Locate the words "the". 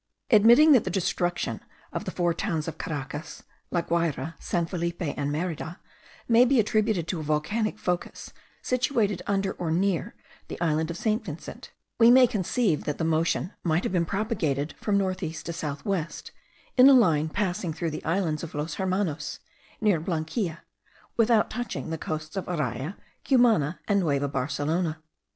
0.83-0.89, 2.05-2.09, 10.47-10.59, 12.97-13.03, 17.91-18.03, 21.91-21.97